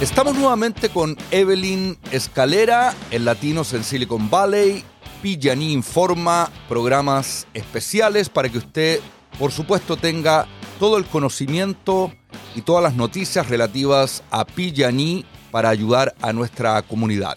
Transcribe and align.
Estamos 0.00 0.36
nuevamente 0.36 0.90
con 0.90 1.16
Evelyn 1.32 1.98
Escalera, 2.12 2.94
en 3.10 3.24
Latinos 3.24 3.74
en 3.74 3.82
Silicon 3.82 4.30
Valley. 4.30 4.84
PG&E 5.22 5.72
Informa, 5.72 6.52
programas 6.68 7.48
especiales 7.52 8.28
para 8.28 8.48
que 8.48 8.58
usted, 8.58 9.00
por 9.40 9.50
supuesto, 9.50 9.96
tenga 9.96 10.46
todo 10.78 10.98
el 10.98 11.04
conocimiento 11.04 12.12
y 12.54 12.62
todas 12.62 12.84
las 12.84 12.94
noticias 12.94 13.48
relativas 13.48 14.22
a 14.30 14.44
PG&E 14.44 15.24
para 15.50 15.70
ayudar 15.70 16.14
a 16.20 16.32
nuestra 16.32 16.80
comunidad. 16.82 17.36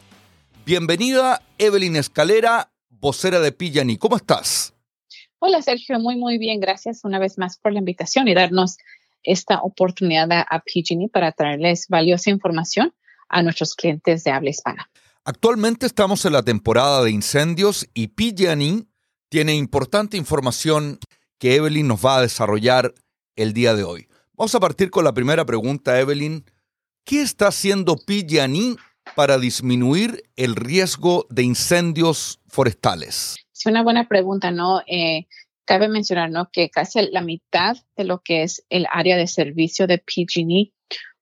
Bienvenida, 0.63 1.41
Evelyn 1.57 1.95
Escalera, 1.95 2.71
vocera 2.91 3.39
de 3.39 3.51
PG&E. 3.51 3.97
¿Cómo 3.97 4.17
estás? 4.17 4.75
Hola, 5.39 5.63
Sergio. 5.63 5.99
Muy, 5.99 6.15
muy 6.15 6.37
bien. 6.37 6.59
Gracias 6.59 7.03
una 7.05 7.17
vez 7.17 7.39
más 7.39 7.57
por 7.57 7.73
la 7.73 7.79
invitación 7.79 8.27
y 8.27 8.35
darnos 8.35 8.77
esta 9.23 9.61
oportunidad 9.61 10.31
a, 10.31 10.59
PG&E 10.59 11.09
para 11.11 11.31
traerles 11.31 11.87
valiosa 11.87 12.29
información 12.29 12.93
a 13.29 13.43
nuestros 13.43 13.75
clientes 13.75 14.23
de 14.23 14.31
habla 14.31 14.49
hispana. 14.49 14.89
Actualmente 15.23 15.85
estamos 15.85 16.25
en 16.25 16.33
la 16.33 16.43
temporada 16.43 17.03
de 17.03 17.11
incendios 17.11 17.87
y 17.93 18.07
PG&E 18.07 18.85
tiene 19.29 19.55
importante 19.55 20.17
información 20.17 20.99
que 21.37 21.55
Evelyn 21.55 21.87
nos 21.87 22.05
va 22.05 22.17
a 22.17 22.21
desarrollar 22.21 22.93
el 23.35 23.53
día 23.53 23.75
de 23.75 23.83
hoy. 23.83 24.07
Vamos 24.33 24.55
a 24.55 24.59
partir 24.59 24.89
con 24.89 25.03
la 25.03 25.13
primera 25.13 25.45
pregunta, 25.45 25.99
Evelyn. 25.99 26.43
¿Qué 27.05 27.21
está 27.21 27.47
haciendo 27.47 27.95
PG&E 27.95 28.75
para 29.15 29.37
disminuir 29.37 30.23
el 30.35 30.55
riesgo 30.55 31.27
de 31.29 31.43
incendios 31.43 32.39
forestales? 32.47 33.37
Sí, 33.51 33.69
una 33.69 33.83
buena 33.83 34.07
pregunta, 34.07 34.51
¿no? 34.51 34.81
Eh, 34.87 35.27
cabe 35.71 35.87
mencionar 35.87 36.29
¿no? 36.29 36.49
que 36.51 36.69
casi 36.69 36.99
la 37.11 37.21
mitad 37.21 37.77
de 37.95 38.03
lo 38.03 38.19
que 38.19 38.43
es 38.43 38.65
el 38.69 38.85
área 38.91 39.15
de 39.15 39.25
servicio 39.25 39.87
de 39.87 39.99
PG&E 39.99 40.73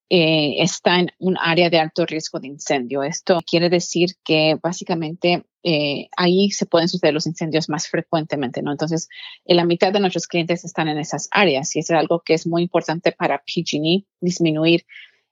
eh, 0.10 0.64
está 0.64 1.00
en 1.00 1.12
un 1.20 1.38
área 1.40 1.70
de 1.70 1.78
alto 1.78 2.04
riesgo 2.08 2.40
de 2.40 2.48
incendio. 2.48 3.04
Esto 3.04 3.42
quiere 3.48 3.70
decir 3.70 4.16
que 4.24 4.58
básicamente 4.60 5.46
eh, 5.62 6.08
ahí 6.18 6.50
se 6.50 6.66
pueden 6.66 6.88
suceder 6.88 7.14
los 7.14 7.28
incendios 7.28 7.70
más 7.70 7.88
frecuentemente, 7.90 8.64
¿no? 8.64 8.72
Entonces, 8.72 9.08
la 9.46 9.66
mitad 9.66 9.94
de 9.94 10.00
nuestros 10.00 10.26
clientes 10.26 10.66
están 10.66 10.88
en 10.88 10.98
esas 10.98 11.28
áreas 11.30 11.76
y 11.76 11.80
es 11.82 11.92
algo 11.92 12.24
que 12.26 12.34
es 12.34 12.48
muy 12.48 12.64
importante 12.64 13.12
para 13.12 13.44
PG&E 13.44 14.08
disminuir 14.20 14.84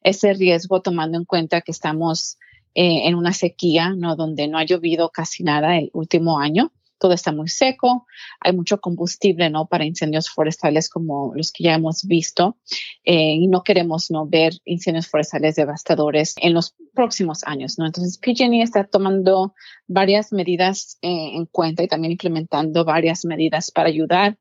ese 0.04 0.36
riesgo 0.36 0.84
tomando 0.84 1.18
en 1.18 1.26
cuenta 1.26 1.62
que 1.62 1.72
estamos 1.72 2.38
eh, 2.76 3.08
en 3.08 3.16
una 3.16 3.34
sequía, 3.34 3.96
¿no? 3.98 4.16
Donde 4.16 4.48
no 4.48 4.60
ha 4.60 4.64
llovido 4.64 5.10
casi 5.10 5.44
nada 5.44 5.76
el 5.80 5.90
último 5.94 6.40
año 6.40 6.72
todo 7.00 7.14
está 7.14 7.32
muy 7.32 7.48
seco, 7.48 8.06
hay 8.40 8.54
mucho 8.54 8.80
combustible, 8.80 9.50
¿no? 9.50 9.68
Para 9.68 9.86
incendios 9.86 10.30
forestales 10.30 10.90
como 10.90 11.34
los 11.36 11.52
que 11.52 11.66
ya 11.66 11.76
hemos 11.76 12.06
visto 12.06 12.58
eh, 13.04 13.34
y 13.34 13.48
no 13.48 13.64
queremos, 13.64 14.12
¿no? 14.12 14.28
Ver 14.28 14.54
incendios 14.66 15.08
forestales 15.08 15.56
devastadores 15.56 16.36
en 16.38 16.54
los 16.54 16.76
próximos 16.94 17.44
años, 17.44 17.78
¿no? 17.78 17.86
Entonces, 17.86 18.18
PG&E 18.18 18.62
está 18.62 18.84
tomando 18.84 19.54
varias 19.88 20.32
medidas 20.32 20.98
eh, 21.02 21.32
en 21.36 21.46
cuenta 21.46 21.84
y 21.84 21.88
también 21.88 22.12
implementando 22.12 22.86
varias 22.86 23.26
medidas 23.26 23.72
para 23.72 23.90
ayudar 23.90 24.38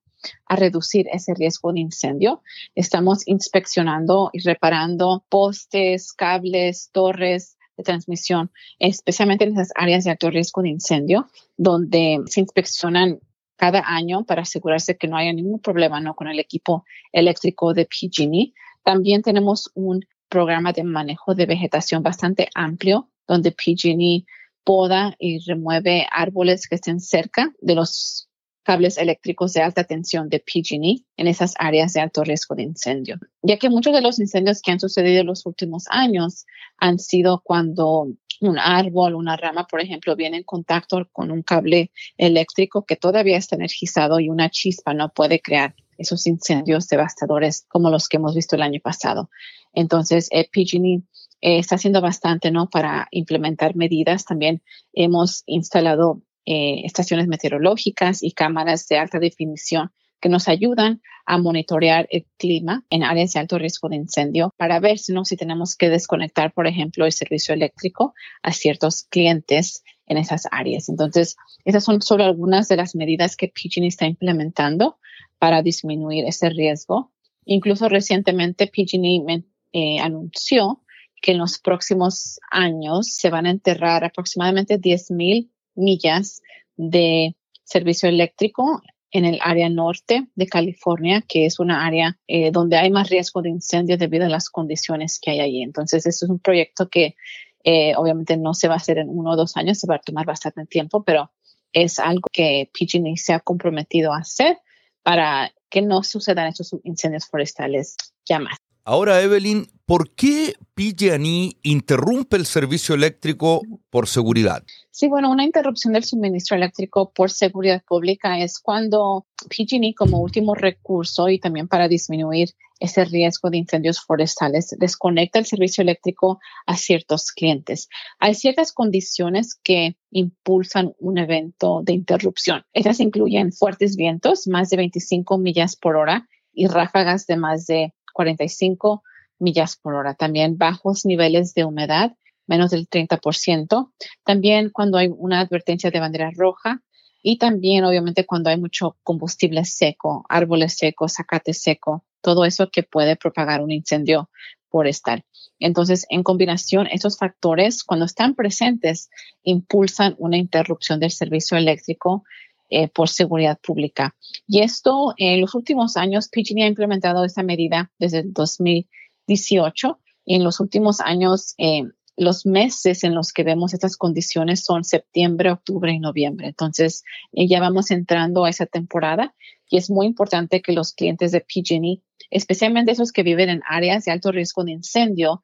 a 0.47 0.57
reducir 0.57 1.07
ese 1.13 1.35
riesgo 1.35 1.73
de 1.73 1.81
incendio. 1.81 2.43
Estamos 2.75 3.27
inspeccionando 3.27 4.31
y 4.33 4.41
reparando 4.41 5.25
postes, 5.29 6.13
cables, 6.13 6.91
torres, 6.93 7.56
de 7.77 7.85
transmisión, 7.85 8.51
especialmente 8.79 9.45
en 9.45 9.53
esas 9.53 9.73
áreas 9.75 10.05
de 10.05 10.11
alto 10.11 10.31
riesgo 10.31 10.63
de 10.63 10.71
incendio, 10.71 11.29
donde 11.57 12.23
se 12.27 12.41
inspeccionan 12.41 13.21
cada 13.57 13.83
año 13.87 14.25
para 14.25 14.43
asegurarse 14.43 14.97
que 14.97 15.09
no 15.09 15.17
haya 15.17 15.33
ningún 15.33 15.61
problema 15.61 16.01
¿no? 16.01 16.15
con 16.15 16.29
el 16.29 16.39
equipo 16.39 16.85
eléctrico 17.13 17.75
de 17.75 17.87
PG&E. 17.87 18.53
También 18.83 19.23
tenemos 19.23 19.71
un 19.75 20.05
programa 20.29 20.73
de 20.73 20.85
manejo 20.85 21.35
de 21.35 21.47
vegetación 21.47 22.03
bastante 22.03 22.49
amplio, 22.55 23.09
donde 23.27 23.53
PG&E 23.53 24.25
poda 24.65 25.15
y 25.19 25.39
remueve 25.47 26.07
árboles 26.11 26.67
que 26.69 26.75
estén 26.75 27.01
cerca 27.01 27.53
de 27.61 27.75
los 27.75 28.29
cables 28.67 28.99
eléctricos 28.99 29.53
de 29.53 29.63
alta 29.63 29.85
tensión 29.85 30.29
de 30.29 30.41
PG&E 30.41 31.05
en 31.17 31.29
esas 31.29 31.55
áreas 31.57 31.93
de 31.93 32.01
alto 32.01 32.25
riesgo 32.25 32.57
de 32.57 32.65
incendio, 32.65 33.17
ya 33.41 33.59
que 33.59 33.71
muchos 33.71 33.95
de 33.95 34.01
los 34.01 34.19
incendios 34.19 34.61
que 34.61 34.73
han 34.73 34.81
sucedido 34.81 35.21
en 35.21 35.29
los 35.29 35.47
últimos 35.47 35.85
años 35.89 36.47
han 36.77 36.99
sido 36.99 37.43
cuando 37.45 38.09
un 38.41 38.59
árbol, 38.59 39.15
una 39.15 39.37
rama, 39.37 39.69
por 39.69 39.81
ejemplo, 39.81 40.17
viene 40.17 40.39
en 40.39 40.43
contacto 40.43 41.09
con 41.13 41.31
un 41.31 41.43
cable 41.43 41.93
eléctrico 42.19 42.85
que 42.85 42.97
todavía 42.97 43.39
está 43.39 43.55
energizado 43.55 44.19
y 44.19 44.31
una 44.31 44.51
chispa 44.51 44.95
no 44.95 45.11
puede 45.11 45.41
crear 45.41 45.77
esos 45.97 46.27
incendios 46.27 46.89
devastadores 46.89 47.67
como 47.69 47.89
los 47.89 48.09
que 48.09 48.17
hemos 48.17 48.35
visto 48.35 48.57
el 48.57 48.63
año 48.63 48.81
pasado. 48.83 49.31
Entonces, 49.73 50.27
eh, 50.33 50.49
PG&E 50.53 51.03
eh, 51.41 51.59
está 51.59 51.77
haciendo 51.77 52.01
bastante, 52.01 52.51
¿no? 52.51 52.69
Para 52.69 53.07
implementar 53.13 53.77
medidas. 53.77 54.25
También 54.25 54.61
hemos 54.93 55.45
instalado 55.47 56.21
eh, 56.47 56.83
estaciones 56.85 57.27
meteorológicas 57.27 58.23
y 58.23 58.33
cámaras 58.33 58.87
de 58.89 58.99
alta 58.99 59.19
definición 59.19 59.91
que 60.21 60.29
nos 60.29 60.49
ayudan 60.49 61.03
a 61.27 61.39
monitorear 61.39 62.07
el 62.11 62.25
clima 62.39 62.85
en 62.89 63.03
áreas 63.03 63.33
de 63.33 63.41
alto 63.41 63.59
riesgo 63.59 63.89
de 63.89 63.97
incendio 63.97 64.55
para 64.57 64.81
ver 64.81 64.97
no, 65.09 65.25
si 65.25 65.37
tenemos 65.37 65.77
que 65.77 65.89
desconectar, 65.89 66.53
por 66.53 66.67
ejemplo, 66.67 67.05
el 67.05 67.13
servicio 67.13 67.53
eléctrico 67.53 68.15
a 68.43 68.53
ciertos 68.53 69.03
clientes 69.05 69.83
en 70.07 70.19
esas 70.19 70.47
áreas. 70.51 70.89
Entonces, 70.89 71.37
esas 71.65 71.85
son 71.85 72.01
solo 72.01 72.25
algunas 72.25 72.69
de 72.69 72.77
las 72.77 72.95
medidas 72.95 73.37
que 73.37 73.49
PG&E 73.49 73.89
está 73.89 74.07
implementando 74.07 74.99
para 75.39 75.63
disminuir 75.63 76.25
ese 76.27 76.49
riesgo. 76.49 77.13
Incluso 77.45 77.89
recientemente 77.89 78.69
PG&E 78.69 79.45
eh, 79.73 79.99
anunció 79.99 80.83
que 81.21 81.33
en 81.33 81.39
los 81.39 81.59
próximos 81.59 82.39
años 82.51 83.09
se 83.09 83.31
van 83.31 83.47
a 83.47 83.51
enterrar 83.51 84.05
aproximadamente 84.05 84.79
10.000 84.79 85.51
millas 85.77 86.43
de 86.77 87.37
servicio 87.65 88.09
eléctrico 88.09 88.83
en 89.11 89.25
el 89.25 89.39
área 89.43 89.69
norte 89.69 90.27
de 90.35 90.47
California, 90.47 91.23
que 91.27 91.47
es 91.47 91.59
una 91.59 91.87
área 91.87 92.19
eh, 92.27 92.51
donde 92.51 92.77
hay 92.77 92.91
más 92.91 93.09
riesgo 93.09 93.41
de 93.41 93.51
incendio 93.51 93.97
debido 93.97 94.27
a 94.27 94.29
las 94.29 94.51
condiciones 94.51 95.19
que 95.21 95.31
hay 95.31 95.41
allí. 95.41 95.63
Entonces, 95.63 96.07
eso 96.07 96.27
es 96.27 96.31
un 96.31 96.39
proyecto 96.39 96.89
que 96.89 97.17
eh, 97.65 97.95
obviamente 97.97 98.37
no 98.37 98.55
se 98.55 98.69
va 98.69 98.75
a 98.75 98.79
hacer 98.79 98.99
en 98.99 99.09
uno 99.09 99.33
o 99.33 99.37
dos 99.37 99.57
años, 99.57 99.79
se 99.79 99.87
va 99.87 99.97
a 99.97 100.01
tomar 100.01 100.27
bastante 100.27 100.67
tiempo, 100.67 101.03
pero 101.03 101.33
es 101.73 101.99
algo 101.99 102.29
que 102.33 102.71
PG&E 102.73 103.17
se 103.17 103.33
ha 103.33 103.41
comprometido 103.41 104.13
a 104.13 104.19
hacer 104.19 104.59
para 105.03 105.53
que 105.69 105.83
no 105.83 106.03
sucedan 106.03 106.49
estos 106.49 106.75
incendios 106.85 107.27
forestales 107.27 107.97
ya 108.25 108.39
más. 108.39 108.59
Ahora, 108.89 109.21
Evelyn, 109.21 109.67
¿por 109.85 110.15
qué 110.15 110.55
PG&E 110.75 111.57
interrumpe 111.65 112.37
el 112.37 112.47
servicio 112.47 112.95
eléctrico 112.95 113.61
por 113.91 114.07
seguridad? 114.07 114.63
Sí, 114.93 115.09
bueno, 115.09 115.29
una 115.29 115.43
interrupción 115.43 115.93
del 115.93 116.05
suministro 116.05 116.57
eléctrico 116.57 117.11
por 117.13 117.33
seguridad 117.33 117.83
pública 117.83 118.39
es 118.39 118.61
cuando 118.61 119.27
PG&E 119.51 119.93
como 119.97 120.21
último 120.21 120.55
recurso 120.55 121.29
y 121.29 121.41
también 121.41 121.67
para 121.67 121.89
disminuir 121.89 122.51
ese 122.79 123.05
riesgo 123.05 123.51
de 123.51 123.57
incendios 123.57 124.01
forestales 124.01 124.77
desconecta 124.79 125.41
el 125.41 125.47
servicio 125.47 125.83
eléctrico 125.83 126.39
a 126.65 126.77
ciertos 126.77 127.33
clientes. 127.33 127.89
Hay 128.21 128.35
ciertas 128.37 128.73
condiciones 128.73 129.59
que 129.65 129.97
impulsan 130.13 130.93
un 131.01 131.19
evento 131.19 131.81
de 131.83 131.93
interrupción. 131.93 132.63
Estas 132.73 133.01
incluyen 133.01 133.51
fuertes 133.51 133.97
vientos, 133.97 134.47
más 134.47 134.71
de 134.71 134.77
25 134.77 135.39
millas 135.39 135.75
por 135.75 135.97
hora 135.97 136.29
y 136.53 136.69
ráfagas 136.69 137.27
de 137.27 137.37
más 137.37 137.67
de 137.67 137.93
45 138.17 139.03
millas 139.39 139.77
por 139.77 139.95
hora. 139.95 140.15
También 140.15 140.57
bajos 140.57 141.05
niveles 141.05 141.53
de 141.55 141.65
humedad, 141.65 142.17
menos 142.47 142.71
del 142.71 142.89
30%. 142.89 143.93
También 144.25 144.71
cuando 144.71 144.97
hay 144.97 145.09
una 145.15 145.41
advertencia 145.41 145.91
de 145.91 146.01
bandera 146.01 146.31
roja 146.35 146.83
y 147.23 147.37
también 147.39 147.85
obviamente 147.85 148.25
cuando 148.25 148.49
hay 148.49 148.59
mucho 148.59 148.97
combustible 149.03 149.65
seco, 149.65 150.25
árboles 150.29 150.79
secos, 150.79 151.15
zacate 151.15 151.53
seco, 151.53 152.05
todo 152.23 152.45
eso 152.47 152.71
que 152.71 152.83
puede 152.83 153.17
propagar 153.17 153.63
un 153.63 153.71
incendio 153.71 154.31
forestal. 154.71 155.25
Entonces, 155.59 156.07
en 156.09 156.23
combinación, 156.23 156.87
esos 156.87 157.19
factores, 157.19 157.85
cuando 157.85 158.07
están 158.07 158.35
presentes, 158.35 159.11
impulsan 159.43 160.15
una 160.19 160.37
interrupción 160.37 161.01
del 161.01 161.11
servicio 161.11 161.57
eléctrico 161.57 162.25
eh, 162.71 162.89
por 162.89 163.09
seguridad 163.09 163.59
pública. 163.61 164.15
Y 164.47 164.61
esto, 164.61 165.15
en 165.17 165.41
los 165.41 165.55
últimos 165.55 165.97
años, 165.97 166.29
PG&E 166.29 166.65
ha 166.65 166.67
implementado 166.67 167.25
esta 167.25 167.43
medida 167.43 167.91
desde 167.99 168.21
el 168.21 168.33
2018 168.33 170.01
y 170.25 170.35
en 170.35 170.45
los 170.45 170.61
últimos 170.61 171.01
años, 171.01 171.55
eh, 171.59 171.85
los 172.17 172.47
meses 172.47 173.05
en 173.05 173.15
los 173.15 173.33
que 173.33 173.45
vemos 173.45 173.75
estas 173.75 173.97
condiciones 173.97 174.65
son 174.65 174.85
septiembre, 174.85 175.53
octubre 175.53 175.93
y 175.93 176.01
noviembre. 176.01 176.49
Entonces, 176.49 177.05
eh, 177.33 177.47
ya 177.47 177.61
vamos 177.61 177.91
entrando 177.91 178.45
a 178.45 178.51
esa 178.51 178.67
temporada 178.67 179.35
y 179.69 179.77
es 179.77 179.91
muy 179.91 180.07
importante 180.07 180.63
que 180.63 180.73
los 180.73 180.93
clientes 180.93 181.33
de 181.33 181.41
PG&E, 181.41 182.03
especialmente 182.31 182.93
esos 182.93 183.13
que 183.13 183.23
viven 183.23 183.51
en 183.51 183.63
áreas 183.69 184.05
de 184.05 184.13
alto 184.13 184.33
riesgo 184.33 184.65
de 184.65 184.73
incendio 184.73 185.43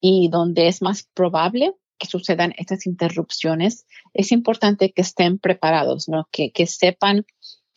y 0.00 0.28
donde 0.30 0.68
es 0.68 0.82
más 0.82 1.04
probable 1.14 1.74
que 1.98 2.06
sucedan 2.06 2.54
estas 2.56 2.86
interrupciones, 2.86 3.86
es 4.14 4.32
importante 4.32 4.92
que 4.92 5.02
estén 5.02 5.38
preparados, 5.38 6.08
¿no? 6.08 6.28
que, 6.30 6.52
que 6.52 6.66
sepan 6.66 7.26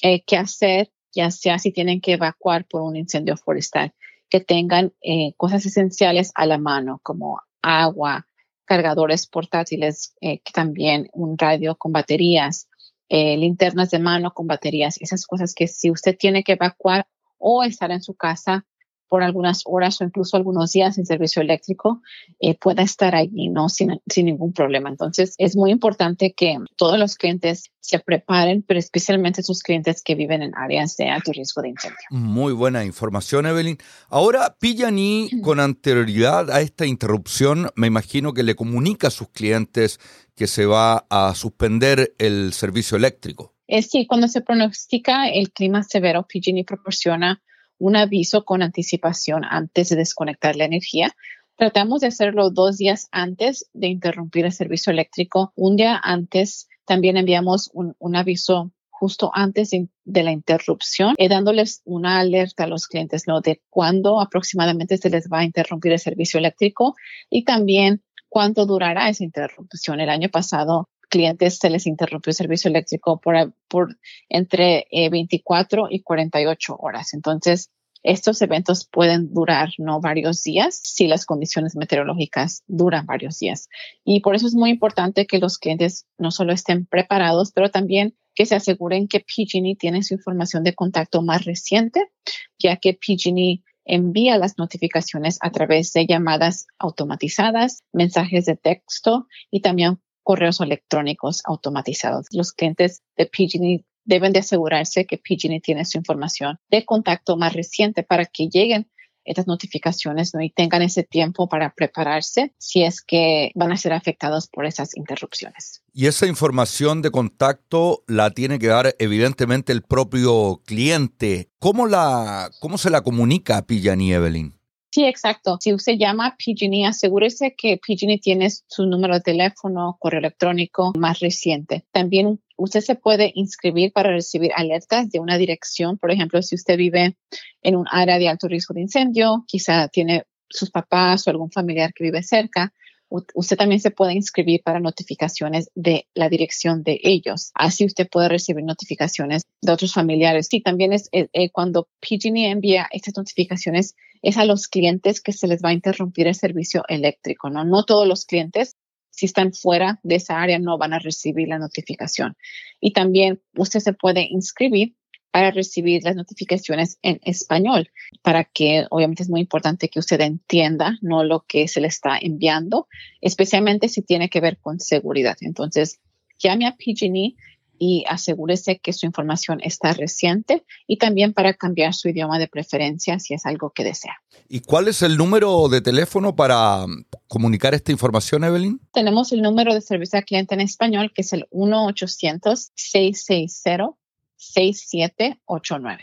eh, 0.02 0.24
qué 0.26 0.38
hacer, 0.38 0.92
ya 1.14 1.32
sea 1.32 1.60
si 1.60 1.72
tienen 1.72 2.02
que 2.02 2.14
evacuar 2.14 2.66
por 2.66 2.82
un 2.82 2.96
incendio 2.96 3.38
forestal, 3.38 3.94
que 4.30 4.40
tengan 4.40 4.94
eh, 5.02 5.34
cosas 5.38 5.66
esenciales 5.66 6.32
a 6.36 6.46
la 6.46 6.58
mano, 6.58 7.00
como 7.04 7.42
agua, 7.62 8.28
cargadores 8.66 9.26
portátiles, 9.26 10.16
eh, 10.22 10.40
que 10.40 10.54
también 10.54 11.10
un 11.14 11.38
radio 11.38 11.76
con 11.76 11.92
baterías, 11.92 12.70
eh, 13.10 13.36
linternas 13.38 13.90
de 13.90 13.98
mano 13.98 14.32
con 14.32 14.46
baterías, 14.46 15.02
esas 15.02 15.26
cosas 15.26 15.56
que 15.56 15.68
si 15.68 15.90
usted 15.90 16.16
tiene 16.16 16.44
que 16.44 16.52
evacuar 16.52 17.08
o 17.40 17.64
estar 17.64 17.90
en 17.90 18.04
su 18.04 18.14
casa 18.14 18.68
por 19.10 19.24
algunas 19.24 19.64
horas 19.66 20.00
o 20.00 20.04
incluso 20.04 20.38
algunos 20.38 20.72
días 20.72 20.98
en 20.98 21.06
servicio 21.06 21.42
eléctrico, 21.42 22.02
eh, 22.40 22.56
pueda 22.58 22.84
estar 22.84 23.16
allí, 23.16 23.50
¿no? 23.50 23.68
Sin, 23.68 24.00
sin 24.08 24.28
ningún 24.28 24.54
problema. 24.54 24.90
Entonces, 24.90 25.36
es 25.38 25.56
muy 25.56 25.72
importante 25.72 26.34
que 26.34 26.58
todos 26.78 26.98
los 27.00 27.16
clientes 27.16 27.72
se 27.80 28.00
preparen, 28.00 28.62
pero 28.62 28.80
especialmente 28.80 29.42
sus 29.42 29.64
clientes 29.64 30.04
que 30.04 30.14
viven 30.14 30.44
en 30.44 30.56
áreas 30.56 30.96
de 30.98 31.10
alto 31.10 31.32
riesgo 31.32 31.62
de 31.64 31.70
incendio. 31.70 31.98
Muy 32.12 32.54
buena 32.54 32.86
información, 32.86 33.48
Evelyn. 33.48 33.78
Ahora, 34.10 34.56
Pillani, 34.60 35.30
con 35.42 35.60
anterioridad 35.60 36.52
a 36.52 36.62
esta 36.62 36.86
interrupción, 36.86 37.70
me 37.76 37.88
imagino 37.88 38.34
que 38.34 38.44
le 38.44 38.56
comunica 38.56 39.08
a 39.08 39.12
sus 39.12 39.30
clientes 39.30 40.00
que 40.36 40.48
se 40.48 40.66
va 40.66 41.06
a 41.10 41.34
suspender 41.36 42.14
el 42.20 42.54
servicio 42.54 42.96
eléctrico. 42.96 43.56
Eh, 43.68 43.82
sí, 43.82 44.08
cuando 44.08 44.28
se 44.28 44.42
pronostica 44.42 45.28
el 45.30 45.52
clima 45.52 45.84
severo, 45.84 46.24
PG&E 46.24 46.64
proporciona 46.66 47.42
un 47.80 47.96
aviso 47.96 48.46
con 48.46 48.62
anticipación 48.62 49.44
antes 49.44 49.90
de 49.90 49.96
desconectar 49.96 50.56
la 50.56 50.66
energía. 50.66 51.16
Tratamos 51.56 52.02
de 52.02 52.08
hacerlo 52.08 52.52
dos 52.52 52.78
días 52.78 53.08
antes 53.12 53.70
de 53.74 53.88
interrumpir 53.88 54.46
el 54.46 54.52
servicio 54.52 54.92
eléctrico. 54.92 55.52
Un 55.56 55.76
día 55.76 56.00
antes 56.02 56.68
también 56.86 57.18
enviamos 57.18 57.72
un, 57.74 58.16
aviso 58.16 58.72
justo 58.90 59.32
antes 59.34 59.72
de, 59.72 60.24
la 60.24 60.32
interrupción, 60.32 61.16
eh, 61.18 61.30
dándoles 61.30 61.82
una 61.86 62.20
alerta 62.20 62.66
a 62.66 62.68
los 62.68 62.88
clientes 62.88 63.24
de 63.44 63.62
cuándo 63.70 64.20
aproximadamente 64.20 64.98
se 64.98 65.10
les 65.10 65.30
va 65.32 65.40
a 65.40 65.44
interrumpir 65.46 65.94
el 65.94 66.00
servicio 66.00 66.38
eléctrico 66.38 66.96
y 67.30 67.44
también 67.44 68.04
cuánto 68.28 68.66
durará 68.66 69.10
esa 69.10 69.24
interrupción. 69.24 70.00
El 70.00 70.10
año 70.10 70.30
pasado 70.30 70.90
clientes 71.10 71.58
se 71.58 71.70
les 71.70 71.88
interrumpió 71.88 72.32
el 72.32 72.36
servicio 72.36 72.70
eléctrico 72.70 73.20
por, 73.20 73.54
por 73.68 73.98
entre 74.30 74.88
24 74.92 75.86
eh, 75.86 75.90
y 75.92 76.02
48 76.02 76.78
horas. 76.80 77.14
Entonces, 77.14 77.72
estos 78.04 78.42
eventos 78.42 78.88
pueden 78.90 79.34
durar 79.34 79.72
no 79.78 80.00
varios 80.00 80.42
días 80.44 80.80
si 80.82 81.08
las 81.08 81.26
condiciones 81.26 81.76
meteorológicas 81.76 82.64
duran 82.68 83.06
varios 83.06 83.40
días. 83.40 83.68
Y 84.06 84.22
por 84.22 84.36
eso 84.36 84.48
es 84.48 84.56
muy 84.56 84.70
importante 84.70 85.28
que 85.28 85.40
los 85.40 85.58
clientes 85.58 86.06
no 86.18 86.32
solo 86.32 86.54
estén 86.54 86.86
preparados, 86.86 87.52
pero 87.52 87.70
también 87.70 88.16
que 88.36 88.46
se 88.46 88.56
aseguren 88.56 89.10
que 89.10 89.20
PG&E 89.20 89.76
tiene 89.78 90.02
su 90.04 90.14
información 90.14 90.64
de 90.64 90.76
contacto 90.76 91.22
más 91.22 91.44
reciente, 91.44 92.10
ya 92.58 92.78
que 92.78 92.94
PG&E 92.94 93.64
envía 93.84 94.38
las 94.38 94.58
notificaciones 94.58 95.38
a 95.42 95.52
través 95.52 95.92
de 95.92 96.06
llamadas 96.06 96.68
automatizadas, 96.78 97.84
mensajes 97.92 98.46
de 98.46 98.56
texto 98.56 99.28
y 99.52 99.62
también 99.62 100.00
correos 100.30 100.62
electrónicos 100.62 101.42
automatizados. 101.44 102.28
Los 102.30 102.52
clientes 102.52 103.02
de 103.18 103.26
PG&E 103.26 103.84
deben 104.06 104.32
de 104.32 104.42
asegurarse 104.42 105.06
que 105.06 105.18
PG&E 105.18 105.60
tiene 105.60 105.86
su 105.86 105.98
información 105.98 106.60
de 106.70 106.86
contacto 106.86 107.36
más 107.36 107.54
reciente 107.54 108.04
para 108.04 108.26
que 108.26 108.48
lleguen 108.48 108.92
estas 109.24 109.48
notificaciones 109.48 110.36
¿no? 110.36 110.42
y 110.44 110.52
tengan 110.52 110.84
ese 110.84 111.02
tiempo 111.02 111.50
para 111.50 111.74
prepararse 111.74 112.54
si 112.60 112.84
es 112.84 113.02
que 113.02 113.52
van 113.56 113.72
a 113.72 113.78
ser 113.78 113.92
afectados 113.92 114.48
por 114.48 114.68
esas 114.68 114.96
interrupciones. 114.96 115.82
Y 115.94 116.06
esa 116.06 116.28
información 116.28 117.02
de 117.02 117.10
contacto 117.10 118.04
la 118.06 118.30
tiene 118.30 118.60
que 118.60 118.68
dar 118.68 118.96
evidentemente 119.00 119.72
el 119.72 119.82
propio 119.82 120.62
cliente. 120.64 121.50
¿Cómo, 121.58 121.88
la, 121.88 122.52
cómo 122.60 122.78
se 122.78 122.92
la 122.92 123.02
comunica 123.02 123.58
a 123.58 123.66
PG&E, 123.66 124.14
Evelyn? 124.14 124.59
Sí, 124.92 125.06
exacto. 125.06 125.58
Si 125.62 125.72
usted 125.72 125.98
llama 126.00 126.28
a 126.28 126.36
PG&E, 126.36 126.88
asegúrese 126.88 127.54
que 127.56 127.78
PG&E 127.78 128.18
tiene 128.18 128.50
su 128.50 128.88
número 128.88 129.14
de 129.14 129.22
teléfono, 129.22 129.98
correo 130.00 130.20
electrónico 130.20 130.94
más 130.98 131.20
reciente. 131.20 131.86
También 131.92 132.42
usted 132.58 132.82
se 132.82 132.96
puede 132.96 133.32
inscribir 133.36 133.92
para 133.94 134.12
recibir 134.12 134.52
alertas 134.56 135.12
de 135.12 135.20
una 135.20 135.38
dirección. 135.38 136.00
Por 136.00 136.12
ejemplo, 136.12 136.42
si 136.42 136.56
usted 136.56 136.76
vive 136.76 137.16
en 137.62 137.76
un 137.76 137.86
área 137.92 138.18
de 138.18 138.30
alto 138.30 138.48
riesgo 138.48 138.74
de 138.74 138.82
incendio, 138.82 139.44
quizá 139.48 139.90
tiene 139.90 140.24
sus 140.50 140.72
papás 140.72 141.28
o 141.28 141.30
algún 141.30 141.52
familiar 141.52 141.94
que 141.94 142.06
vive 142.06 142.24
cerca, 142.24 142.74
usted 143.10 143.58
también 143.58 143.82
se 143.82 143.92
puede 143.92 144.14
inscribir 144.14 144.62
para 144.64 144.80
notificaciones 144.80 145.72
de 145.76 146.08
la 146.14 146.30
dirección 146.30 146.84
de 146.84 147.00
ellos. 147.04 147.52
Así 147.56 147.86
usted 147.86 148.08
puede 148.08 148.30
recibir 148.30 148.64
notificaciones 148.64 149.44
de 149.62 149.72
otros 149.72 149.94
familiares. 149.94 150.48
Sí, 150.50 150.62
también 150.62 150.94
es 150.94 151.10
eh, 151.12 151.28
eh, 151.34 151.50
cuando 151.50 151.88
PG&E 152.00 152.50
envía 152.50 152.88
estas 152.92 153.18
notificaciones 153.18 153.96
es 154.22 154.38
a 154.38 154.46
los 154.46 154.68
clientes 154.68 155.22
que 155.22 155.34
se 155.34 155.48
les 155.48 155.64
va 155.64 155.70
a 155.70 155.74
interrumpir 155.74 156.28
el 156.28 156.36
servicio 156.36 156.84
eléctrico, 156.88 157.50
¿no? 157.50 157.64
No 157.64 157.84
todos 157.84 158.08
los 158.08 158.26
clientes, 158.26 158.76
si 159.10 159.26
están 159.26 159.54
fuera 159.54 160.00
de 160.04 160.16
esa 160.16 160.42
área, 160.42 160.60
no 160.60 160.78
van 160.78 160.94
a 160.94 161.00
recibir 161.00 161.48
la 161.48 161.58
notificación. 161.58 162.36
Y 162.80 162.92
también 162.92 163.42
usted 163.56 163.80
se 163.80 163.94
puede 163.94 164.28
inscribir 164.30 164.96
para 165.32 165.52
recibir 165.52 166.04
las 166.04 166.16
notificaciones 166.16 166.98
en 167.02 167.20
español, 167.24 167.90
para 168.22 168.44
que 168.44 168.86
obviamente 168.90 169.24
es 169.24 169.30
muy 169.30 169.42
importante 169.42 169.90
que 169.90 170.00
usted 170.00 170.22
entienda 170.22 170.98
no 171.02 171.24
lo 171.24 171.46
que 171.48 171.68
se 171.68 171.82
le 171.82 171.88
está 171.88 172.18
enviando, 172.20 172.88
especialmente 173.22 173.90
si 173.90 174.02
tiene 174.02 174.30
que 174.30 174.42
ver 174.42 174.58
con 174.58 174.80
seguridad. 174.80 175.38
Entonces, 175.42 176.00
llame 176.40 176.68
a 176.68 176.76
PG&E 176.76 177.36
y 177.80 178.06
asegúrese 178.08 178.80
que 178.80 178.94
su 178.94 179.06
información 179.06 179.60
está 179.64 179.94
reciente 179.94 180.66
y 180.86 180.98
también 180.98 181.34
para 181.34 181.54
cambiar 181.54 181.94
su 181.94 182.10
idioma 182.10 182.38
de 182.38 182.48
preferencia 182.48 183.18
si 183.20 183.34
es 183.34 183.46
algo 183.46 183.70
que 183.72 183.86
desea. 183.86 184.18
¿Y 184.50 184.60
cuál 184.60 184.90
es 184.90 185.02
el 185.02 185.18
número 185.18 185.70
de 185.70 185.82
teléfono 185.82 186.36
para 186.36 186.86
comunicar 187.28 187.74
esta 187.74 187.92
información, 187.92 188.44
Evelyn? 188.44 188.80
Tenemos 188.92 189.32
el 189.32 189.42
número 189.42 189.74
de 189.74 189.82
servicio 189.82 190.20
al 190.20 190.26
cliente 190.26 190.54
en 190.56 190.62
español 190.62 191.12
que 191.16 191.22
es 191.22 191.34
el 191.34 191.48
1-800-660. 191.52 193.96
6789. 194.40 196.02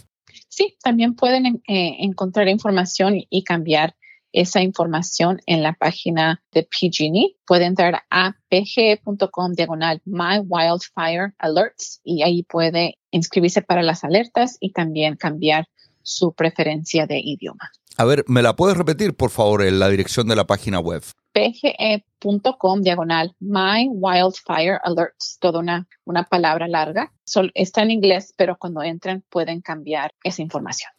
Sí, 0.49 0.77
también 0.83 1.15
pueden 1.15 1.63
eh, 1.67 1.97
encontrar 2.01 2.49
información 2.49 3.23
y 3.29 3.45
cambiar 3.45 3.97
esa 4.33 4.63
información 4.63 5.41
en 5.47 5.63
la 5.63 5.73
página 5.73 6.43
de 6.53 6.63
PG&E. 6.63 7.37
Puede 7.47 7.65
entrar 7.65 8.03
a 8.11 8.37
pg.com 8.51 9.53
diagonal 9.53 10.03
My 10.05 10.41
Wildfire 10.47 11.33
Alerts 11.39 12.03
y 12.05 12.23
ahí 12.23 12.43
puede 12.43 12.99
inscribirse 13.11 13.63
para 13.63 13.83
las 13.83 14.05
alertas 14.05 14.59
y 14.61 14.73
también 14.73 15.17
cambiar 15.17 15.69
su 16.07 16.33
preferencia 16.33 17.07
de 17.07 17.19
idioma. 17.19 17.71
A 17.99 18.05
ver, 18.05 18.25
¿me 18.29 18.43
la 18.43 18.55
puedes 18.55 18.77
repetir, 18.77 19.17
por 19.17 19.31
favor, 19.31 19.63
en 19.63 19.79
la 19.79 19.89
dirección 19.89 20.29
de 20.29 20.37
la 20.37 20.47
página 20.47 20.79
web? 20.79 21.03
pge.com 21.33 22.81
diagonal 22.81 23.35
My 23.41 23.89
Wildfire 23.91 24.79
Alerts, 24.83 25.39
toda 25.41 25.61
una, 25.61 25.87
una 26.05 26.25
palabra 26.25 26.69
larga. 26.69 27.13
está 27.55 27.83
en 27.83 27.91
inglés, 27.91 28.33
pero 28.37 28.57
cuando 28.57 28.83
entran 28.83 29.25
pueden 29.29 29.61
cambiar 29.61 30.11
esa 30.23 30.43
información. 30.43 30.91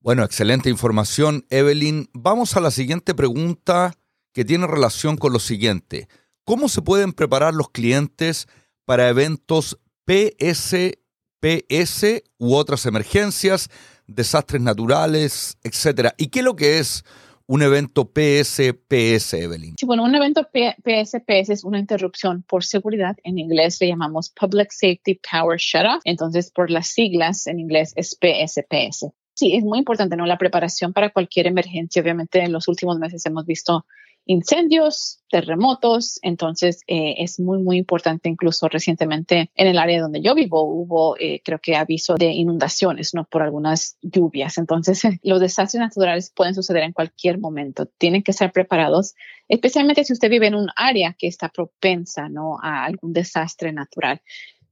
Bueno, 0.00 0.24
excelente 0.24 0.70
información, 0.70 1.44
Evelyn. 1.50 2.08
Vamos 2.12 2.56
a 2.56 2.60
la 2.60 2.70
siguiente 2.70 3.14
pregunta 3.14 3.94
que 4.32 4.44
tiene 4.44 4.66
relación 4.66 5.16
con 5.16 5.32
lo 5.32 5.38
siguiente. 5.38 6.08
¿Cómo 6.44 6.68
se 6.68 6.82
pueden 6.82 7.12
preparar 7.12 7.54
los 7.54 7.70
clientes 7.70 8.48
para 8.84 9.08
eventos 9.08 9.78
PS, 10.04 10.98
PS 11.40 12.22
u 12.38 12.54
otras 12.54 12.86
emergencias 12.86 13.68
desastres 14.06 14.62
naturales, 14.62 15.58
etcétera. 15.62 16.14
¿Y 16.16 16.28
qué 16.28 16.40
es 16.40 16.44
lo 16.44 16.56
que 16.56 16.78
es 16.78 17.04
un 17.46 17.62
evento 17.62 18.04
PSPS, 18.04 19.34
Evelyn? 19.34 19.74
Sí, 19.78 19.86
bueno, 19.86 20.04
un 20.04 20.14
evento 20.14 20.48
PSPS 20.52 21.50
es 21.50 21.64
una 21.64 21.78
interrupción 21.78 22.42
por 22.42 22.64
seguridad. 22.64 23.16
En 23.24 23.38
inglés 23.38 23.78
le 23.80 23.88
llamamos 23.88 24.30
Public 24.30 24.70
Safety 24.70 25.20
Power 25.30 25.58
Shutoff. 25.58 26.00
Entonces, 26.04 26.50
por 26.50 26.70
las 26.70 26.88
siglas 26.88 27.46
en 27.46 27.60
inglés 27.60 27.92
es 27.96 28.16
PSPS. 28.16 29.12
Sí, 29.34 29.56
es 29.56 29.64
muy 29.64 29.78
importante, 29.78 30.16
¿no? 30.16 30.26
La 30.26 30.38
preparación 30.38 30.92
para 30.92 31.10
cualquier 31.10 31.46
emergencia. 31.46 32.02
Obviamente, 32.02 32.40
en 32.40 32.52
los 32.52 32.68
últimos 32.68 32.98
meses 32.98 33.24
hemos 33.26 33.46
visto 33.46 33.86
incendios, 34.26 35.20
terremotos, 35.30 36.18
entonces 36.22 36.82
eh, 36.86 37.14
es 37.18 37.40
muy, 37.40 37.62
muy 37.62 37.78
importante. 37.78 38.28
Incluso 38.28 38.68
recientemente 38.68 39.50
en 39.54 39.66
el 39.66 39.78
área 39.78 40.00
donde 40.00 40.20
yo 40.20 40.34
vivo 40.34 40.62
hubo, 40.62 41.16
eh, 41.18 41.40
creo 41.44 41.58
que 41.58 41.74
aviso 41.74 42.14
de 42.14 42.26
inundaciones, 42.26 43.14
¿no? 43.14 43.24
Por 43.24 43.42
algunas 43.42 43.96
lluvias. 44.02 44.58
Entonces, 44.58 45.02
los 45.22 45.40
desastres 45.40 45.80
naturales 45.80 46.32
pueden 46.34 46.54
suceder 46.54 46.82
en 46.84 46.92
cualquier 46.92 47.38
momento. 47.38 47.86
Tienen 47.86 48.22
que 48.22 48.32
ser 48.32 48.52
preparados, 48.52 49.14
especialmente 49.48 50.04
si 50.04 50.12
usted 50.12 50.30
vive 50.30 50.46
en 50.46 50.54
un 50.54 50.68
área 50.76 51.14
que 51.18 51.26
está 51.26 51.48
propensa, 51.48 52.28
¿no? 52.28 52.58
A 52.62 52.84
algún 52.84 53.12
desastre 53.12 53.72
natural. 53.72 54.20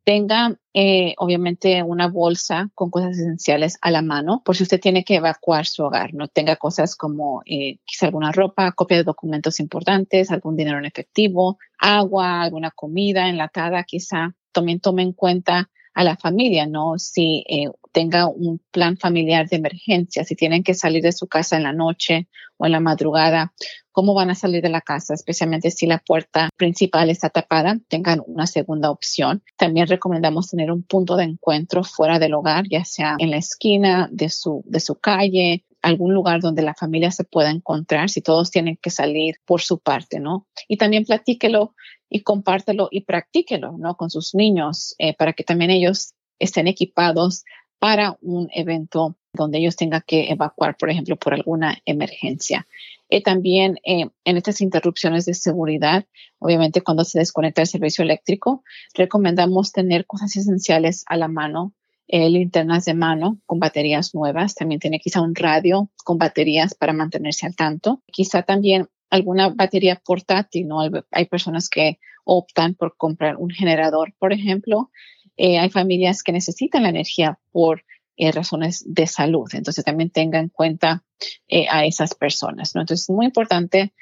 Tenga 0.04 0.56
eh, 0.72 1.14
obviamente 1.18 1.82
una 1.82 2.08
bolsa 2.08 2.70
con 2.74 2.90
cosas 2.90 3.18
esenciales 3.18 3.78
a 3.82 3.90
la 3.90 4.02
mano 4.02 4.42
por 4.44 4.56
si 4.56 4.62
usted 4.62 4.80
tiene 4.80 5.04
que 5.04 5.16
evacuar 5.16 5.66
su 5.66 5.82
hogar, 5.84 6.14
no 6.14 6.28
tenga 6.28 6.56
cosas 6.56 6.96
como 6.96 7.42
eh, 7.46 7.78
quizá 7.84 8.06
alguna 8.06 8.32
ropa, 8.32 8.72
copia 8.72 8.98
de 8.98 9.04
documentos 9.04 9.60
importantes, 9.60 10.30
algún 10.30 10.56
dinero 10.56 10.78
en 10.78 10.86
efectivo, 10.86 11.58
agua, 11.78 12.42
alguna 12.42 12.70
comida 12.70 13.28
enlatada, 13.28 13.84
quizá 13.84 14.34
también 14.52 14.80
tome 14.80 15.02
en 15.02 15.12
cuenta 15.12 15.70
a 15.94 16.04
la 16.04 16.16
familia, 16.16 16.66
¿no? 16.66 16.98
Si 16.98 17.44
eh, 17.48 17.68
tenga 17.92 18.28
un 18.28 18.60
plan 18.70 18.96
familiar 18.96 19.48
de 19.48 19.56
emergencia, 19.56 20.24
si 20.24 20.36
tienen 20.36 20.62
que 20.62 20.74
salir 20.74 21.02
de 21.02 21.12
su 21.12 21.26
casa 21.26 21.56
en 21.56 21.64
la 21.64 21.72
noche 21.72 22.28
o 22.56 22.66
en 22.66 22.72
la 22.72 22.80
madrugada, 22.80 23.52
cómo 23.92 24.14
van 24.14 24.30
a 24.30 24.34
salir 24.34 24.62
de 24.62 24.68
la 24.68 24.80
casa, 24.80 25.14
especialmente 25.14 25.70
si 25.70 25.86
la 25.86 25.98
puerta 25.98 26.50
principal 26.56 27.10
está 27.10 27.30
tapada, 27.30 27.78
tengan 27.88 28.22
una 28.26 28.46
segunda 28.46 28.90
opción. 28.90 29.42
También 29.56 29.86
recomendamos 29.86 30.48
tener 30.48 30.70
un 30.70 30.82
punto 30.82 31.16
de 31.16 31.24
encuentro 31.24 31.84
fuera 31.84 32.18
del 32.18 32.34
hogar, 32.34 32.64
ya 32.68 32.84
sea 32.84 33.16
en 33.18 33.30
la 33.30 33.36
esquina 33.36 34.08
de 34.12 34.28
su, 34.28 34.62
de 34.66 34.80
su 34.80 34.96
calle, 34.96 35.64
algún 35.82 36.12
lugar 36.14 36.40
donde 36.40 36.62
la 36.62 36.74
familia 36.74 37.10
se 37.10 37.24
pueda 37.24 37.50
encontrar 37.50 38.10
si 38.10 38.20
todos 38.20 38.50
tienen 38.50 38.76
que 38.80 38.90
salir 38.90 39.36
por 39.44 39.62
su 39.62 39.78
parte, 39.78 40.20
¿no? 40.20 40.46
Y 40.68 40.76
también 40.76 41.04
platíquelo 41.04 41.74
y 42.08 42.22
compártelo 42.22 42.88
y 42.90 43.02
practíquelo, 43.02 43.76
¿no? 43.78 43.96
Con 43.96 44.10
sus 44.10 44.34
niños 44.34 44.94
eh, 44.98 45.14
para 45.16 45.32
que 45.32 45.44
también 45.44 45.70
ellos 45.70 46.14
estén 46.38 46.66
equipados 46.66 47.44
para 47.78 48.18
un 48.20 48.48
evento 48.52 49.16
donde 49.32 49.58
ellos 49.58 49.76
tengan 49.76 50.02
que 50.06 50.30
evacuar, 50.30 50.76
por 50.76 50.90
ejemplo, 50.90 51.16
por 51.16 51.34
alguna 51.34 51.78
emergencia. 51.86 52.66
Y 53.10 53.22
también 53.22 53.78
eh, 53.84 54.08
en 54.24 54.36
estas 54.36 54.60
interrupciones 54.60 55.26
de 55.26 55.34
seguridad, 55.34 56.06
obviamente 56.38 56.80
cuando 56.80 57.04
se 57.04 57.18
desconecta 57.18 57.60
el 57.60 57.66
servicio 57.66 58.04
eléctrico, 58.04 58.62
recomendamos 58.94 59.72
tener 59.72 60.06
cosas 60.06 60.36
esenciales 60.36 61.04
a 61.06 61.16
la 61.16 61.26
mano, 61.26 61.74
eh, 62.06 62.30
linternas 62.30 62.84
de 62.84 62.94
mano 62.94 63.40
con 63.46 63.58
baterías 63.58 64.14
nuevas, 64.14 64.54
también 64.54 64.80
tiene 64.80 65.00
quizá 65.00 65.20
un 65.20 65.34
radio 65.34 65.90
con 66.04 66.18
baterías 66.18 66.74
para 66.74 66.92
mantenerse 66.92 67.46
al 67.46 67.56
tanto, 67.56 68.02
quizá 68.06 68.42
también 68.42 68.88
alguna 69.10 69.48
batería 69.48 70.00
portátil, 70.04 70.68
¿no? 70.68 70.78
Hay 71.10 71.24
personas 71.26 71.68
que 71.68 71.98
optan 72.24 72.74
por 72.74 72.96
comprar 72.96 73.36
un 73.36 73.50
generador, 73.50 74.14
por 74.18 74.32
ejemplo. 74.32 74.90
Eh, 75.36 75.58
hay 75.58 75.70
familias 75.70 76.22
que 76.22 76.32
necesitan 76.32 76.84
la 76.84 76.90
energía 76.90 77.38
por 77.50 77.84
eh, 78.16 78.30
razones 78.30 78.84
de 78.86 79.06
salud. 79.06 79.48
Entonces 79.52 79.84
también 79.84 80.10
tenga 80.10 80.38
en 80.38 80.48
cuenta 80.48 81.02
eh, 81.48 81.66
a 81.70 81.84
esas 81.84 82.14
personas, 82.14 82.74
¿no? 82.74 82.80
Entonces 82.82 83.04
es 83.04 83.10
muy 83.14 83.26
importante 83.26 83.92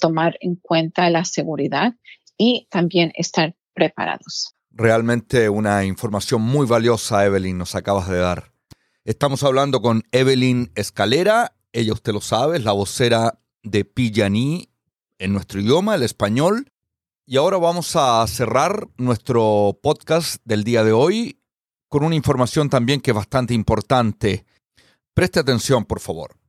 tomar 0.00 0.36
en 0.40 0.56
cuenta 0.56 1.08
la 1.10 1.24
seguridad 1.24 1.94
y 2.36 2.66
también 2.70 3.12
estar 3.14 3.54
preparados. 3.72 4.56
Realmente 4.72 5.48
una 5.48 5.84
información 5.84 6.42
muy 6.42 6.66
valiosa, 6.66 7.24
Evelyn, 7.24 7.56
nos 7.56 7.76
acabas 7.76 8.08
de 8.08 8.18
dar. 8.18 8.52
Estamos 9.04 9.42
hablando 9.42 9.80
con 9.80 10.02
Evelyn 10.10 10.72
Escalera, 10.74 11.54
ella 11.72 11.92
usted 11.92 12.12
lo 12.12 12.20
sabe, 12.20 12.56
es 12.56 12.64
la 12.64 12.72
vocera 12.72 13.40
de 13.62 13.84
Pillaní 13.84 14.70
en 15.18 15.32
nuestro 15.32 15.60
idioma, 15.60 15.94
el 15.94 16.02
español. 16.02 16.72
Y 17.26 17.36
ahora 17.36 17.58
vamos 17.58 17.94
a 17.94 18.26
cerrar 18.26 18.88
nuestro 18.96 19.78
podcast 19.82 20.42
del 20.44 20.64
día 20.64 20.82
de 20.82 20.92
hoy 20.92 21.40
con 21.88 22.04
una 22.04 22.14
información 22.14 22.70
también 22.70 23.00
que 23.00 23.12
es 23.12 23.16
bastante 23.16 23.54
importante. 23.54 24.46
Preste 25.14 25.40
atención, 25.40 25.84
por 25.84 26.00
favor. 26.00 26.39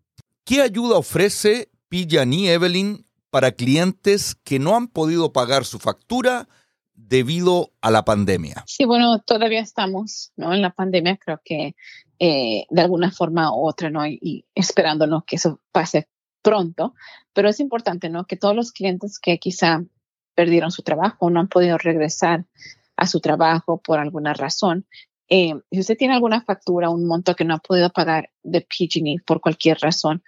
¿Qué 0.43 0.61
ayuda 0.61 0.97
ofrece 0.97 1.69
Pillaní 1.89 2.49
Evelyn 2.49 3.05
para 3.29 3.51
clientes 3.51 4.35
que 4.43 4.59
no 4.59 4.75
han 4.75 4.87
podido 4.87 5.31
pagar 5.31 5.65
su 5.65 5.79
factura 5.79 6.47
debido 6.93 7.71
a 7.81 7.91
la 7.91 8.03
pandemia? 8.05 8.63
Sí, 8.65 8.85
bueno, 8.85 9.19
todavía 9.19 9.61
estamos 9.61 10.31
¿no? 10.35 10.53
en 10.53 10.61
la 10.61 10.71
pandemia, 10.71 11.17
creo 11.17 11.41
que 11.43 11.75
eh, 12.19 12.65
de 12.69 12.81
alguna 12.81 13.11
forma 13.11 13.51
u 13.51 13.67
otra, 13.67 13.89
¿no? 13.89 14.05
Y, 14.05 14.45
esperándonos 14.53 15.23
que 15.25 15.37
eso 15.37 15.59
pase 15.71 16.07
pronto, 16.41 16.93
pero 17.33 17.49
es 17.49 17.59
importante, 17.59 18.09
¿no? 18.09 18.25
Que 18.25 18.37
todos 18.37 18.55
los 18.55 18.71
clientes 18.71 19.19
que 19.19 19.39
quizá 19.39 19.83
perdieron 20.35 20.71
su 20.71 20.81
trabajo, 20.81 21.29
no 21.29 21.39
han 21.39 21.47
podido 21.47 21.77
regresar 21.77 22.45
a 22.95 23.07
su 23.07 23.19
trabajo 23.19 23.81
por 23.81 23.99
alguna 23.99 24.33
razón, 24.33 24.85
eh, 25.33 25.53
si 25.71 25.79
usted 25.79 25.95
tiene 25.95 26.13
alguna 26.13 26.41
factura, 26.41 26.89
un 26.89 27.07
monto 27.07 27.35
que 27.35 27.45
no 27.45 27.55
ha 27.55 27.59
podido 27.59 27.89
pagar 27.89 28.31
de 28.43 28.59
PG&E 28.59 29.21
por 29.25 29.39
cualquier 29.39 29.77
razón, 29.79 30.23